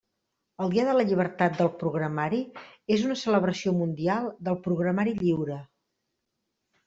[0.63, 2.39] El Dia de la Llibertat del Programari
[2.95, 5.59] és una celebració mundial del programari lliure.